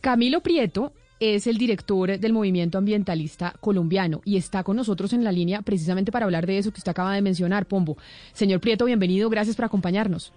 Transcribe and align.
Camilo 0.00 0.40
Prieto 0.40 0.92
es 1.18 1.48
el 1.48 1.58
director 1.58 2.20
del 2.20 2.32
movimiento 2.32 2.78
ambientalista 2.78 3.54
colombiano 3.60 4.20
y 4.24 4.36
está 4.36 4.62
con 4.62 4.76
nosotros 4.76 5.12
en 5.12 5.24
la 5.24 5.32
línea 5.32 5.62
precisamente 5.62 6.12
para 6.12 6.24
hablar 6.24 6.46
de 6.46 6.58
eso 6.58 6.70
que 6.70 6.78
usted 6.78 6.92
acaba 6.92 7.14
de 7.14 7.22
mencionar, 7.22 7.66
Pombo. 7.66 7.96
Señor 8.32 8.60
Prieto, 8.60 8.84
bienvenido, 8.84 9.28
gracias 9.28 9.56
por 9.56 9.64
acompañarnos. 9.64 10.32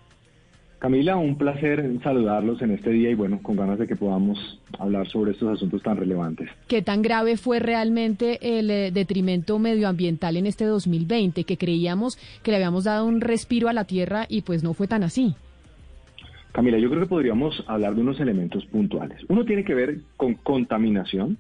Camila, 0.80 1.16
un 1.16 1.38
placer 1.38 2.00
saludarlos 2.02 2.60
en 2.64 2.72
este 2.72 2.90
día 2.90 3.12
y 3.12 3.14
bueno, 3.14 3.40
con 3.44 3.56
ganas 3.56 3.78
de 3.78 3.86
que 3.86 3.96
podamos 3.96 4.60
hablar 4.80 5.08
sobre 5.08 5.34
estos 5.34 5.54
asuntos 5.54 5.84
tan 5.84 5.98
relevantes. 5.98 6.50
¿Qué 6.68 6.82
tan 6.82 7.04
grave 7.04 7.38
fue 7.38 7.60
realmente 7.60 8.58
el 8.58 8.72
eh, 8.72 8.90
detrimento 8.92 9.60
medioambiental 9.60 10.38
en 10.38 10.48
este 10.48 10.66
2020 10.66 11.44
que 11.44 11.58
creíamos 11.58 12.18
que 12.42 12.50
le 12.50 12.58
habíamos 12.58 12.86
dado 12.86 13.06
un 13.06 13.22
respiro 13.22 13.70
a 13.70 13.74
la 13.74 13.86
Tierra 13.86 14.26
y 14.28 14.42
pues 14.42 14.64
no 14.64 14.74
fue 14.74 14.88
tan 14.88 15.04
así? 15.04 15.36
Camila, 16.52 16.78
yo 16.78 16.90
creo 16.90 17.02
que 17.02 17.08
podríamos 17.08 17.64
hablar 17.68 17.96
de 17.96 18.02
unos 18.02 18.20
elementos 18.20 18.66
puntuales. 18.66 19.20
Uno 19.30 19.46
tiene 19.46 19.64
que 19.64 19.74
ver 19.74 20.00
con 20.18 20.34
contaminación, 20.36 21.38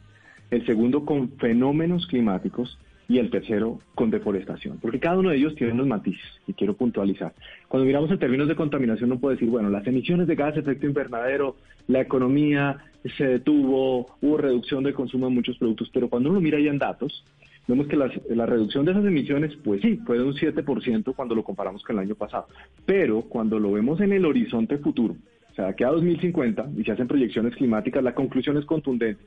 el 0.51 0.65
segundo 0.65 1.05
con 1.05 1.31
fenómenos 1.37 2.07
climáticos 2.07 2.77
y 3.09 3.17
el 3.17 3.29
tercero 3.29 3.79
con 3.93 4.09
deforestación, 4.09 4.77
porque 4.81 5.01
cada 5.01 5.19
uno 5.19 5.31
de 5.31 5.35
ellos 5.35 5.55
tiene 5.55 5.73
unos 5.73 5.87
matices 5.87 6.39
y 6.47 6.53
quiero 6.53 6.75
puntualizar. 6.75 7.33
Cuando 7.67 7.85
miramos 7.85 8.09
en 8.09 8.19
términos 8.19 8.47
de 8.47 8.55
contaminación 8.55 9.09
no 9.09 9.19
puedo 9.19 9.33
decir, 9.33 9.49
bueno, 9.49 9.69
las 9.69 9.85
emisiones 9.85 10.27
de 10.27 10.35
gas 10.35 10.55
de 10.55 10.61
efecto 10.61 10.85
invernadero, 10.85 11.57
la 11.87 11.99
economía 11.99 12.77
se 13.17 13.25
detuvo, 13.25 14.15
hubo 14.21 14.37
reducción 14.37 14.85
del 14.85 14.93
consumo 14.93 15.27
de 15.27 15.33
muchos 15.33 15.57
productos, 15.57 15.89
pero 15.93 16.09
cuando 16.09 16.29
uno 16.29 16.39
mira 16.39 16.57
ya 16.57 16.69
en 16.69 16.79
datos, 16.79 17.25
vemos 17.71 17.87
que 17.87 17.97
la 18.35 18.45
reducción 18.45 18.85
de 18.85 18.91
esas 18.91 19.05
emisiones, 19.05 19.55
pues 19.63 19.81
sí, 19.81 19.99
fue 20.05 20.17
de 20.17 20.23
un 20.23 20.33
7% 20.33 21.15
cuando 21.15 21.35
lo 21.35 21.43
comparamos 21.43 21.83
con 21.83 21.97
el 21.97 22.03
año 22.03 22.15
pasado. 22.15 22.47
Pero 22.85 23.21
cuando 23.23 23.59
lo 23.59 23.71
vemos 23.71 23.99
en 24.01 24.13
el 24.13 24.25
horizonte 24.25 24.77
futuro, 24.77 25.15
o 25.51 25.53
sea, 25.53 25.73
que 25.73 25.83
a 25.83 25.89
2050 25.89 26.71
y 26.77 26.83
se 26.83 26.91
hacen 26.91 27.07
proyecciones 27.07 27.55
climáticas, 27.55 28.03
la 28.03 28.15
conclusión 28.15 28.57
es 28.57 28.65
contundente. 28.65 29.21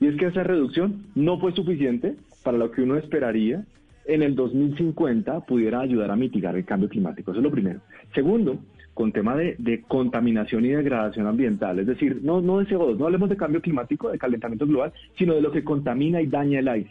Y 0.00 0.06
es 0.06 0.16
que 0.16 0.26
esa 0.26 0.42
reducción 0.42 1.06
no 1.14 1.38
fue 1.38 1.52
suficiente 1.52 2.16
para 2.42 2.58
lo 2.58 2.70
que 2.70 2.82
uno 2.82 2.96
esperaría 2.96 3.64
en 4.06 4.22
el 4.22 4.34
2050 4.34 5.40
pudiera 5.40 5.80
ayudar 5.80 6.10
a 6.10 6.16
mitigar 6.16 6.56
el 6.56 6.64
cambio 6.64 6.88
climático. 6.88 7.30
Eso 7.30 7.40
es 7.40 7.44
lo 7.44 7.50
primero. 7.50 7.80
Segundo, 8.14 8.58
con 8.94 9.12
tema 9.12 9.36
de, 9.36 9.54
de, 9.58 9.82
contaminación 9.82 10.64
y 10.64 10.70
degradación 10.70 11.26
ambiental, 11.26 11.78
es 11.78 11.86
decir, 11.86 12.20
no, 12.22 12.40
no 12.40 12.58
de 12.58 12.66
CO2, 12.66 12.96
no 12.96 13.04
hablemos 13.04 13.28
de 13.28 13.36
cambio 13.36 13.60
climático, 13.60 14.10
de 14.10 14.18
calentamiento 14.18 14.66
global, 14.66 14.92
sino 15.16 15.34
de 15.34 15.42
lo 15.42 15.52
que 15.52 15.62
contamina 15.62 16.20
y 16.20 16.26
daña 16.26 16.58
el 16.58 16.68
aire. 16.68 16.90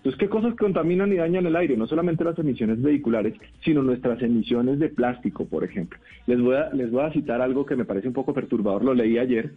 Entonces, 0.00 0.18
¿qué 0.18 0.30
cosas 0.30 0.54
contaminan 0.54 1.12
y 1.12 1.16
dañan 1.16 1.44
el 1.44 1.56
aire? 1.56 1.76
No 1.76 1.86
solamente 1.86 2.24
las 2.24 2.38
emisiones 2.38 2.80
vehiculares, 2.80 3.34
sino 3.62 3.82
nuestras 3.82 4.22
emisiones 4.22 4.78
de 4.78 4.88
plástico, 4.88 5.44
por 5.44 5.62
ejemplo. 5.62 5.98
Les 6.26 6.40
voy 6.40 6.56
a, 6.56 6.70
les 6.72 6.90
voy 6.90 7.04
a 7.04 7.12
citar 7.12 7.42
algo 7.42 7.66
que 7.66 7.76
me 7.76 7.84
parece 7.84 8.08
un 8.08 8.14
poco 8.14 8.32
perturbador, 8.32 8.82
lo 8.82 8.94
leí 8.94 9.18
ayer, 9.18 9.52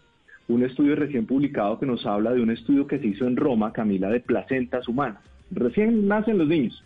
un 0.49 0.63
estudio 0.63 0.97
recién 0.97 1.25
publicado 1.25 1.79
que 1.79 1.85
nos 1.85 2.05
habla 2.05 2.33
de 2.33 2.41
un 2.41 2.51
estudio 2.51 2.87
que 2.87 2.99
se 2.99 3.07
hizo 3.07 3.25
en 3.25 3.37
Roma, 3.37 3.71
Camila, 3.71 4.09
de 4.09 4.19
placentas 4.19 4.85
humanas. 4.89 5.23
Recién 5.49 6.09
nacen 6.09 6.37
los 6.37 6.49
niños. 6.49 6.83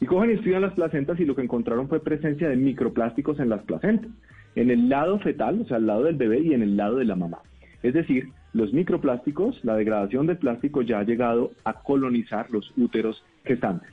Y 0.00 0.06
cogen 0.06 0.30
y 0.30 0.34
estudian 0.34 0.62
las 0.62 0.74
placentas 0.74 1.20
y 1.20 1.24
lo 1.24 1.36
que 1.36 1.42
encontraron 1.42 1.88
fue 1.88 2.02
presencia 2.02 2.48
de 2.48 2.56
microplásticos 2.56 3.38
en 3.38 3.50
las 3.50 3.62
placentas, 3.62 4.10
en 4.56 4.70
el 4.70 4.88
lado 4.88 5.20
fetal, 5.20 5.60
o 5.60 5.64
sea, 5.64 5.76
al 5.76 5.86
lado 5.86 6.02
del 6.02 6.16
bebé 6.16 6.40
y 6.40 6.54
en 6.54 6.62
el 6.62 6.76
lado 6.76 6.96
de 6.96 7.04
la 7.04 7.14
mamá. 7.14 7.38
Es 7.84 7.94
decir, 7.94 8.30
los 8.56 8.72
microplásticos, 8.72 9.62
la 9.64 9.76
degradación 9.76 10.26
del 10.26 10.38
plástico 10.38 10.80
ya 10.80 11.00
ha 11.00 11.04
llegado 11.04 11.50
a 11.64 11.74
colonizar 11.74 12.50
los 12.50 12.72
úteros 12.76 13.22
gestantes. 13.44 13.90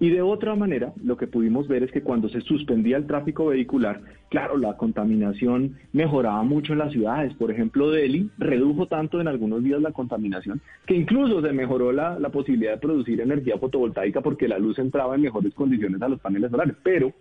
Y 0.00 0.08
de 0.08 0.22
otra 0.22 0.56
manera, 0.56 0.92
lo 1.04 1.16
que 1.16 1.26
pudimos 1.26 1.68
ver 1.68 1.82
es 1.84 1.92
que 1.92 2.02
cuando 2.02 2.28
se 2.28 2.40
suspendía 2.40 2.96
el 2.96 3.06
tráfico 3.06 3.46
vehicular, 3.46 4.00
claro, 4.30 4.56
la 4.56 4.76
contaminación 4.76 5.76
mejoraba 5.92 6.42
mucho 6.42 6.72
en 6.72 6.80
las 6.80 6.90
ciudades. 6.90 7.34
Por 7.34 7.50
ejemplo, 7.50 7.90
Delhi 7.90 8.30
redujo 8.38 8.86
tanto 8.86 9.20
en 9.20 9.28
algunos 9.28 9.62
días 9.62 9.80
la 9.80 9.92
contaminación 9.92 10.60
que 10.86 10.94
incluso 10.94 11.42
se 11.42 11.52
mejoró 11.52 11.92
la, 11.92 12.18
la 12.18 12.30
posibilidad 12.30 12.72
de 12.72 12.78
producir 12.78 13.20
energía 13.20 13.58
fotovoltaica 13.58 14.22
porque 14.22 14.48
la 14.48 14.58
luz 14.58 14.78
entraba 14.78 15.14
en 15.14 15.22
mejores 15.22 15.54
condiciones 15.54 16.00
a 16.02 16.08
los 16.08 16.18
paneles 16.18 16.50
solares. 16.50 16.74
Pero 16.82 17.12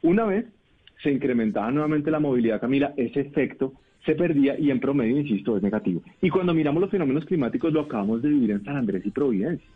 una 0.00 0.24
vez 0.24 0.46
se 1.02 1.12
incrementaba 1.12 1.70
nuevamente 1.70 2.10
la 2.10 2.18
movilidad, 2.18 2.60
Camila, 2.60 2.94
ese 2.96 3.20
efecto 3.20 3.74
se 4.04 4.14
perdía 4.14 4.58
y 4.58 4.70
en 4.70 4.80
promedio, 4.80 5.18
insisto, 5.18 5.56
es 5.56 5.62
negativo. 5.62 6.02
Y 6.20 6.30
cuando 6.30 6.54
miramos 6.54 6.80
los 6.80 6.90
fenómenos 6.90 7.24
climáticos, 7.24 7.72
lo 7.72 7.82
acabamos 7.82 8.22
de 8.22 8.30
vivir 8.30 8.50
en 8.50 8.64
San 8.64 8.76
Andrés 8.76 9.04
y 9.06 9.10
Providencia. 9.10 9.66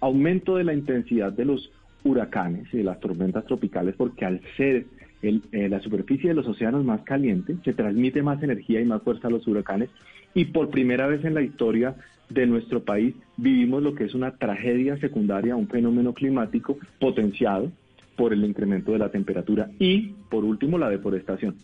Aumento 0.00 0.56
de 0.56 0.64
la 0.64 0.74
intensidad 0.74 1.32
de 1.32 1.44
los 1.44 1.70
huracanes 2.04 2.72
y 2.72 2.78
de 2.78 2.84
las 2.84 3.00
tormentas 3.00 3.44
tropicales, 3.46 3.94
porque 3.96 4.24
al 4.24 4.40
ser 4.56 4.86
eh, 5.22 5.68
la 5.68 5.80
superficie 5.80 6.30
de 6.30 6.34
los 6.34 6.46
océanos 6.46 6.84
más 6.84 7.02
caliente, 7.02 7.56
se 7.64 7.74
transmite 7.74 8.22
más 8.22 8.42
energía 8.42 8.80
y 8.80 8.84
más 8.84 9.02
fuerza 9.02 9.28
a 9.28 9.30
los 9.30 9.46
huracanes. 9.46 9.90
Y 10.34 10.46
por 10.46 10.70
primera 10.70 11.06
vez 11.06 11.24
en 11.24 11.34
la 11.34 11.42
historia 11.42 11.96
de 12.28 12.46
nuestro 12.46 12.84
país 12.84 13.14
vivimos 13.36 13.82
lo 13.82 13.94
que 13.94 14.04
es 14.04 14.14
una 14.14 14.36
tragedia 14.36 14.96
secundaria, 14.98 15.56
un 15.56 15.68
fenómeno 15.68 16.14
climático 16.14 16.78
potenciado 16.98 17.70
por 18.16 18.32
el 18.32 18.44
incremento 18.44 18.92
de 18.92 18.98
la 18.98 19.10
temperatura 19.10 19.70
y, 19.78 20.14
por 20.28 20.44
último, 20.44 20.78
la 20.78 20.88
deforestación. 20.88 21.56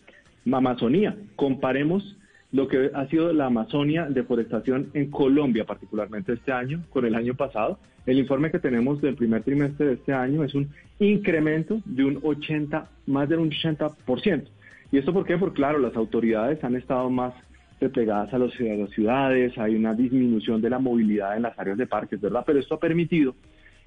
Amazonía. 0.53 1.15
Comparemos 1.35 2.17
lo 2.51 2.67
que 2.67 2.91
ha 2.93 3.07
sido 3.07 3.33
la 3.33 3.47
Amazonia, 3.47 4.07
deforestación 4.09 4.89
en 4.93 5.11
Colombia, 5.11 5.65
particularmente 5.65 6.33
este 6.33 6.51
año, 6.51 6.83
con 6.89 7.05
el 7.05 7.15
año 7.15 7.35
pasado. 7.35 7.79
El 8.05 8.19
informe 8.19 8.51
que 8.51 8.59
tenemos 8.59 9.01
del 9.01 9.15
primer 9.15 9.43
trimestre 9.43 9.87
de 9.87 9.93
este 9.93 10.13
año 10.13 10.43
es 10.43 10.55
un 10.55 10.69
incremento 10.99 11.81
de 11.85 12.05
un 12.05 12.19
80, 12.23 12.89
más 13.07 13.27
de 13.27 13.35
un 13.35 13.51
80%. 13.51 14.43
¿Y 14.91 14.97
esto 14.97 15.13
por 15.13 15.25
qué? 15.25 15.37
Porque 15.37 15.57
claro, 15.57 15.79
las 15.79 15.95
autoridades 15.95 16.63
han 16.63 16.75
estado 16.75 17.09
más 17.09 17.33
replegadas 17.81 18.33
a, 18.33 18.37
los, 18.37 18.53
a 18.59 18.63
las 18.63 18.89
ciudades, 18.91 19.57
hay 19.57 19.75
una 19.75 19.93
disminución 19.93 20.61
de 20.61 20.69
la 20.69 20.79
movilidad 20.79 21.35
en 21.35 21.43
las 21.43 21.59
áreas 21.59 21.77
de 21.77 21.85
parques, 21.85 22.19
¿verdad? 22.19 22.43
Pero 22.45 22.59
esto 22.59 22.75
ha 22.75 22.79
permitido 22.79 23.35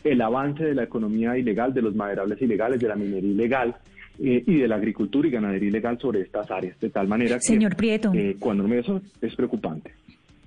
el 0.04 0.20
avance 0.20 0.64
de 0.64 0.74
la 0.74 0.84
economía 0.84 1.36
ilegal, 1.36 1.74
de 1.74 1.82
los 1.82 1.94
maderables 1.94 2.40
ilegales, 2.40 2.80
de 2.80 2.88
la 2.88 2.96
minería 2.96 3.30
ilegal, 3.30 3.76
eh, 4.18 4.44
y 4.46 4.56
de 4.56 4.68
la 4.68 4.76
agricultura 4.76 5.28
y 5.28 5.30
ganadería 5.30 5.68
ilegal 5.68 5.98
sobre 5.98 6.20
estas 6.20 6.50
áreas, 6.50 6.78
de 6.78 6.90
tal 6.90 7.08
manera 7.08 7.36
que 7.36 7.42
Señor 7.42 7.74
Prieto. 7.76 8.12
Eh, 8.14 8.36
cuando 8.38 8.66
me 8.68 8.78
eso 8.78 9.00
es 9.20 9.34
preocupante. 9.34 9.92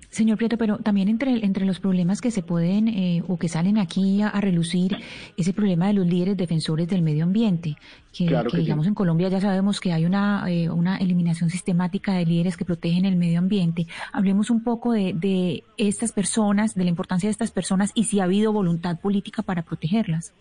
Señor 0.09 0.38
Prieto, 0.38 0.59
pero 0.59 0.78
también 0.78 1.09
entre, 1.09 1.44
entre 1.44 1.66
los 1.66 1.79
problemas 1.79 2.22
que 2.22 2.29
se 2.29 2.44
pueden 2.44 2.88
eh, 2.88 3.23
o 3.28 3.40
que 3.40 3.50
salen 3.50 3.79
aquí 3.79 4.22
a, 4.22 4.29
relucir 4.41 4.96
es 5.38 5.47
el 5.47 5.56
problema 5.56 5.88
de 5.88 5.94
los 5.94 6.06
líderes 6.06 6.38
defensores 6.38 6.88
del 6.88 7.02
medio 7.02 7.23
ambiente, 7.23 7.78
que, 8.16 8.25
digamos 8.56 8.85
en 8.85 8.94
Colombia 8.94 9.29
ya 9.29 9.41
sabemos 9.41 9.79
que 9.79 9.91
hay 9.91 10.06
una, 10.06 10.46
una 10.72 10.97
eliminación 10.97 11.50
sistemática 11.50 12.13
de 12.13 12.28
líderes 12.28 12.57
que 12.57 12.66
protegen 12.66 13.06
el 13.06 13.16
medio 13.16 13.40
ambiente. 13.40 13.88
Hablemos 14.12 14.52
un 14.52 14.63
poco 14.63 14.91
de, 14.91 15.13
de 15.13 15.63
estas 15.78 16.12
personas, 16.12 16.75
de 16.75 16.84
la 16.84 16.91
importancia 16.91 17.28
de 17.28 17.31
estas 17.31 17.50
personas 17.50 17.91
y 17.96 18.03
si 18.03 18.19
ha 18.19 18.25
habido 18.25 18.53
voluntad 18.53 19.00
política 19.00 19.41
para 19.41 19.63
protegerlas. 19.63 20.31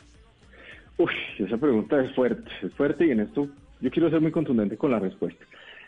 Uy, 0.98 1.12
esa 1.38 1.56
pregunta 1.56 2.02
es 2.02 2.14
fuerte, 2.14 2.50
es 2.62 2.72
fuerte 2.74 3.06
y 3.06 3.10
en 3.10 3.20
esto 3.20 3.48
yo 3.80 3.90
quiero 3.90 4.10
ser 4.10 4.20
muy 4.20 4.30
contundente 4.30 4.76
con 4.76 4.90
la 4.90 4.98
respuesta. 4.98 5.44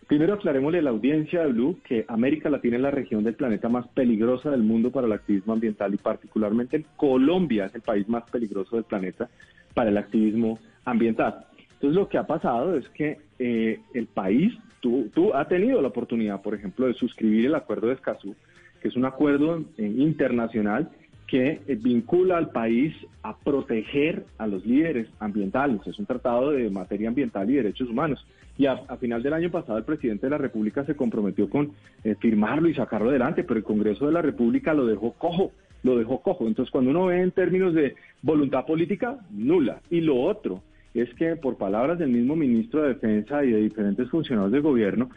Primero 0.07 0.35
aclarémosle 0.35 0.81
a 0.81 0.83
la 0.83 0.91
audiencia 0.91 1.41
de 1.41 1.53
Blue 1.53 1.79
que 1.85 2.05
América 2.09 2.51
Latina 2.51 2.77
es 2.77 2.83
la 2.83 2.91
región 2.91 3.25
del 3.25 3.35
planeta 3.35 3.69
más 3.69 3.87
peligrosa 3.89 4.51
del 4.51 4.63
mundo 4.63 4.91
para 4.91 5.07
el 5.07 5.13
activismo 5.13 5.55
ambiental 5.55 5.95
y 5.95 5.97
particularmente 5.97 6.85
Colombia 6.97 7.67
es 7.67 7.75
el 7.75 7.81
país 7.81 8.09
más 8.09 8.25
peligroso 8.31 8.77
del 8.77 8.85
planeta 8.85 9.31
para 9.73 9.91
el 9.91 9.97
activismo 9.97 10.59
ambiental. 10.85 11.47
Entonces 11.75 11.97
lo 11.97 12.09
que 12.09 12.19
ha 12.19 12.27
pasado 12.27 12.77
es 12.77 12.89
que 12.91 13.19
eh, 13.39 13.81
el 13.95 14.07
país 14.07 14.53
tú, 14.81 15.11
tú 15.15 15.35
ha 15.35 15.49
tenido 15.49 15.81
la 15.81 15.89
oportunidad, 15.89 16.43
por 16.43 16.55
ejemplo, 16.55 16.87
de 16.87 16.95
suscribir 16.95 17.47
el 17.47 17.55
acuerdo 17.55 17.89
de 17.89 17.95
Escazú, 17.95 18.35
que 18.83 18.89
es 18.89 18.97
un 18.97 19.07
acuerdo 19.07 19.65
eh, 19.79 19.87
internacional 19.87 20.91
que 21.27 21.63
eh, 21.67 21.79
vincula 21.81 22.37
al 22.37 22.51
país 22.51 22.95
a 23.23 23.37
proteger 23.37 24.25
a 24.39 24.47
los 24.47 24.65
líderes 24.67 25.09
ambientales. 25.19 25.81
Es 25.87 25.99
un 25.99 26.07
tratado 26.07 26.51
de 26.51 26.69
materia 26.71 27.09
ambiental 27.09 27.49
y 27.51 27.55
derechos 27.55 27.89
humanos. 27.89 28.25
Y 28.57 28.67
a, 28.67 28.77
final 29.01 29.23
del 29.23 29.33
año 29.33 29.51
pasado 29.51 29.79
el 29.79 29.85
presidente 29.85 30.27
de 30.27 30.31
la 30.31 30.39
República 30.39 30.85
se 30.85 30.95
comprometió 30.95 31.49
con 31.49 31.73
eh, 32.05 32.15
firmarlo 32.21 32.69
y 32.69 32.75
sacarlo 32.75 33.11
adelante, 33.11 33.43
pero 33.43 33.59
el 33.59 33.65
Congreso 33.65 34.07
de 34.07 34.13
la 34.13 34.23
República 34.23 34.75
lo 34.75 34.87
dejó 34.87 35.13
cojo, 35.13 35.53
lo 35.83 35.97
dejó 35.99 36.21
cojo. 36.21 36.47
Entonces 36.47 36.71
cuando 36.71 36.91
uno 36.91 37.07
ve 37.07 37.21
en 37.21 37.33
términos 37.33 37.75
de 37.75 37.97
voluntad 38.23 38.65
política, 38.67 39.19
nula. 39.31 39.81
Y 39.91 40.03
lo 40.03 40.21
otro 40.21 40.63
es 40.93 41.13
que 41.15 41.35
por 41.35 41.57
palabras 41.57 41.99
del 41.99 42.11
mismo 42.11 42.37
ministro 42.37 42.83
de 42.83 42.89
Defensa 42.91 43.45
y 43.45 43.51
de 43.51 43.63
diferentes 43.63 44.09
funcionarios 44.11 44.53
del 44.53 44.63
gobierno, 44.63 45.11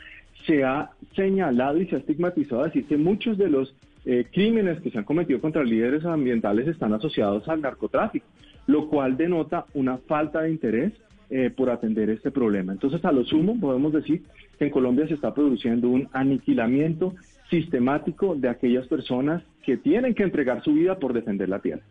se 0.45 0.63
ha 0.63 0.91
señalado 1.15 1.79
y 1.79 1.87
se 1.87 1.95
ha 1.95 1.99
estigmatizado 1.99 2.63
decir 2.63 2.85
que 2.85 2.97
muchos 2.97 3.37
de 3.37 3.49
los 3.49 3.75
eh, 4.09 4.25
crímenes 4.31 4.79
que 4.79 4.89
se 4.89 4.97
han 4.97 5.03
cometido 5.03 5.41
contra 5.41 5.65
líderes 5.65 6.05
ambientales 6.05 6.65
están 6.65 6.93
asociados 6.93 7.45
al 7.49 7.59
narcotráfico, 7.59 8.25
lo 8.65 8.87
cual 8.87 9.17
denota 9.17 9.65
una 9.73 9.97
falta 9.97 10.43
de 10.43 10.49
interés 10.49 10.93
eh, 11.29 11.49
por 11.49 11.69
atender 11.69 12.09
este 12.09 12.31
problema. 12.31 12.71
Entonces, 12.71 13.03
a 13.03 13.11
lo 13.11 13.25
sumo, 13.25 13.59
podemos 13.59 13.91
decir 13.91 14.23
que 14.57 14.63
en 14.63 14.71
Colombia 14.71 15.09
se 15.09 15.15
está 15.15 15.33
produciendo 15.33 15.89
un 15.89 16.07
aniquilamiento 16.13 17.15
sistemático 17.49 18.33
de 18.33 18.47
aquellas 18.47 18.87
personas 18.87 19.43
que 19.61 19.75
tienen 19.75 20.13
que 20.13 20.23
entregar 20.23 20.63
su 20.63 20.73
vida 20.73 20.97
por 20.99 21.11
defender 21.11 21.49
la 21.49 21.59
tierra. 21.59 21.83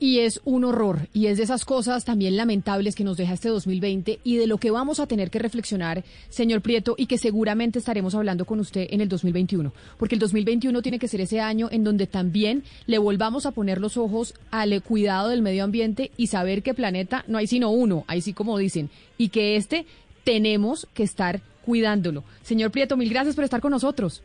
Y 0.00 0.18
es 0.18 0.40
un 0.44 0.64
horror, 0.64 1.08
y 1.12 1.26
es 1.26 1.38
de 1.38 1.44
esas 1.44 1.64
cosas 1.64 2.04
también 2.04 2.36
lamentables 2.36 2.94
que 2.94 3.04
nos 3.04 3.16
deja 3.16 3.34
este 3.34 3.48
2020 3.48 4.18
y 4.24 4.36
de 4.36 4.46
lo 4.46 4.58
que 4.58 4.72
vamos 4.72 4.98
a 4.98 5.06
tener 5.06 5.30
que 5.30 5.38
reflexionar, 5.38 6.04
señor 6.28 6.62
Prieto, 6.62 6.94
y 6.98 7.06
que 7.06 7.16
seguramente 7.16 7.78
estaremos 7.78 8.14
hablando 8.14 8.44
con 8.44 8.58
usted 8.58 8.88
en 8.90 9.00
el 9.00 9.08
2021, 9.08 9.72
porque 9.96 10.16
el 10.16 10.18
2021 10.18 10.82
tiene 10.82 10.98
que 10.98 11.08
ser 11.08 11.20
ese 11.20 11.40
año 11.40 11.68
en 11.70 11.84
donde 11.84 12.06
también 12.06 12.64
le 12.86 12.98
volvamos 12.98 13.46
a 13.46 13.52
poner 13.52 13.80
los 13.80 13.96
ojos 13.96 14.34
al 14.50 14.82
cuidado 14.82 15.28
del 15.28 15.42
medio 15.42 15.62
ambiente 15.62 16.10
y 16.16 16.26
saber 16.26 16.62
que 16.62 16.74
planeta 16.74 17.24
no 17.28 17.38
hay 17.38 17.46
sino 17.46 17.70
uno, 17.70 18.04
ahí 18.08 18.20
sí 18.20 18.32
como 18.32 18.58
dicen, 18.58 18.90
y 19.16 19.28
que 19.28 19.56
este 19.56 19.86
tenemos 20.24 20.88
que 20.92 21.04
estar 21.04 21.40
cuidándolo. 21.64 22.24
Señor 22.42 22.70
Prieto, 22.70 22.96
mil 22.96 23.10
gracias 23.10 23.34
por 23.34 23.44
estar 23.44 23.60
con 23.60 23.70
nosotros. 23.70 24.22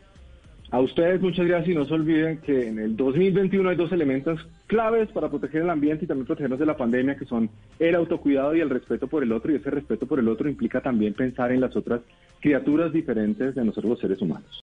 A 0.72 0.80
ustedes 0.80 1.20
muchas 1.20 1.48
gracias 1.48 1.70
y 1.70 1.74
no 1.76 1.86
se 1.86 1.94
olviden 1.96 2.38
que 2.42 2.68
en 2.68 2.78
el 2.78 2.96
2021 2.96 3.70
hay 3.70 3.76
dos 3.76 3.92
elementos 3.92 4.40
claves 4.68 5.10
para 5.10 5.28
proteger 5.28 5.64
el 5.64 5.70
ambiente 5.72 6.06
y 6.06 6.08
también 6.08 6.28
protegernos 6.28 6.60
de 6.60 6.68
la 6.68 6.78
pandemia, 6.78 7.16
que 7.16 7.26
son 7.26 7.50
el 7.80 7.96
autocuidado 7.96 8.56
y 8.56 8.60
el 8.60 8.70
respeto 8.70 9.08
por 9.08 9.24
el 9.24 9.32
otro. 9.32 9.52
Y 9.52 9.56
ese 9.56 9.72
respeto 9.72 10.06
por 10.06 10.20
el 10.20 10.28
otro 10.28 10.48
implica 10.48 10.80
también 10.80 11.16
pensar 11.16 11.52
en 11.52 11.62
las 11.62 11.76
otras 11.76 12.02
criaturas 12.40 12.94
diferentes 12.94 13.56
de 13.56 13.66
nosotros 13.66 13.90
los 13.90 14.00
seres 14.00 14.22
humanos. 14.22 14.50